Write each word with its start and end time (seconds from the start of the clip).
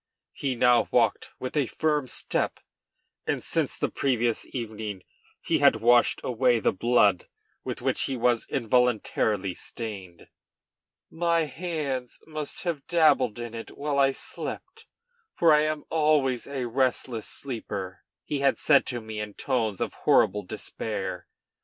He 0.33 0.55
now 0.55 0.87
walked 0.89 1.29
with 1.37 1.55
a 1.55 1.67
firm 1.67 2.07
step, 2.07 2.59
and 3.27 3.43
since 3.43 3.77
the 3.77 3.87
previous 3.91 4.47
evening 4.51 5.03
he 5.39 5.59
had 5.59 5.75
washed 5.75 6.19
away 6.23 6.59
the 6.59 6.73
blood 6.73 7.27
with 7.63 7.83
which 7.83 8.05
he 8.05 8.17
was, 8.17 8.47
involuntarily, 8.49 9.53
stained. 9.53 10.27
"My 11.11 11.41
hands 11.41 12.19
must 12.25 12.63
have 12.63 12.87
dabbled 12.87 13.37
in 13.37 13.53
it 13.53 13.77
while 13.77 13.99
I 13.99 14.11
slept, 14.11 14.87
for 15.35 15.53
I 15.53 15.61
am 15.65 15.83
always 15.91 16.47
a 16.47 16.65
restless 16.65 17.27
sleeper," 17.27 18.03
he 18.25 18.39
had 18.39 18.57
said 18.57 18.87
to 18.87 19.01
me 19.01 19.19
in 19.19 19.35
tones 19.35 19.79
of 19.81 19.93
horrible 19.93 20.41
despair. 20.41 21.27